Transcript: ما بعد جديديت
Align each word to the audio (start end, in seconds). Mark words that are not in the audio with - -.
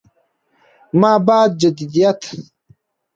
ما 0.99 1.13
بعد 1.27 1.57
جديديت 1.57 2.21